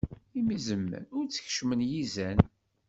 [0.39, 2.39] Imi izemmen, ur t-keččmen yizan.